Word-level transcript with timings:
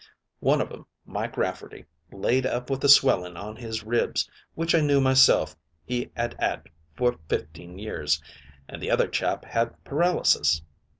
One 0.39 0.61
of 0.61 0.71
'em, 0.71 0.87
Mike 1.05 1.37
Rafferty, 1.37 1.85
laid 2.11 2.47
up 2.47 2.71
with 2.71 2.83
a 2.83 2.89
swelling 2.89 3.37
on 3.37 3.55
his 3.57 3.83
ribs, 3.83 4.27
which 4.55 4.73
I 4.73 4.79
knew 4.81 4.99
myself 4.99 5.55
he 5.85 6.11
'ad 6.17 6.35
'ad 6.39 6.69
for 6.95 7.19
fifteen 7.29 7.77
years, 7.77 8.19
and 8.67 8.81
the 8.81 8.89
other 8.89 9.07
chap 9.07 9.45
had 9.45 9.83
paralysis. 9.83 10.63